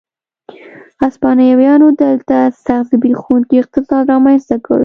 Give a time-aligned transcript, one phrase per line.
[1.01, 4.79] هسپانویانو دلته سخت زبېښونکی اقتصاد رامنځته کړ.